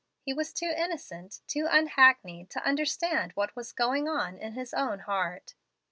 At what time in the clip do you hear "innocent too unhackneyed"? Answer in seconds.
0.75-2.49